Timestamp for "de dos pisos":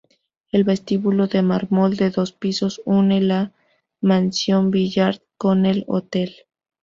1.95-2.81